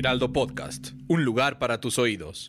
[0.00, 0.92] Heraldo Podcast.
[1.08, 2.48] Un lugar para tus oídos.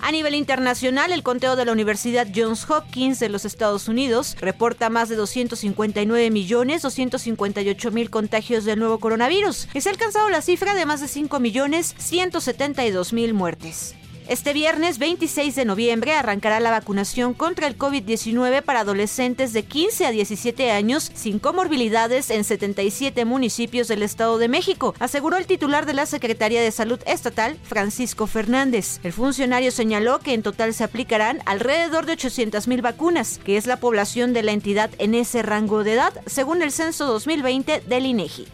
[0.00, 4.90] A nivel internacional, el conteo de la Universidad Johns Hopkins de los Estados Unidos reporta
[4.90, 10.40] más de 259 millones 258 mil contagios del nuevo coronavirus y se ha alcanzado la
[10.40, 13.94] cifra de más de 5 millones 172 mil muertes.
[14.28, 20.04] Este viernes 26 de noviembre arrancará la vacunación contra el COVID-19 para adolescentes de 15
[20.04, 25.86] a 17 años sin comorbilidades en 77 municipios del Estado de México, aseguró el titular
[25.86, 29.00] de la Secretaría de Salud Estatal, Francisco Fernández.
[29.02, 33.66] El funcionario señaló que en total se aplicarán alrededor de 800 mil vacunas, que es
[33.66, 38.04] la población de la entidad en ese rango de edad, según el censo 2020 del
[38.04, 38.46] INEGI.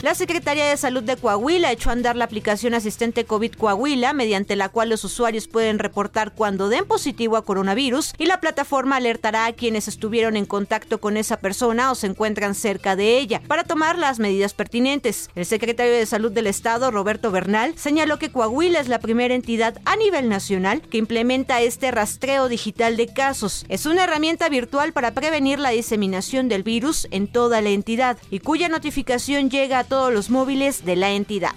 [0.00, 4.54] La Secretaría de Salud de Coahuila echó a andar la aplicación Asistente COVID Coahuila, mediante
[4.54, 9.46] la cual los usuarios pueden reportar cuando den positivo a coronavirus y la plataforma alertará
[9.46, 13.64] a quienes estuvieron en contacto con esa persona o se encuentran cerca de ella para
[13.64, 15.30] tomar las medidas pertinentes.
[15.34, 19.80] El secretario de Salud del Estado, Roberto Bernal, señaló que Coahuila es la primera entidad
[19.84, 23.66] a nivel nacional que implementa este rastreo digital de casos.
[23.68, 28.38] Es una herramienta virtual para prevenir la diseminación del virus en toda la entidad y
[28.38, 31.54] cuya notificación llega a todos los móviles de la entidad.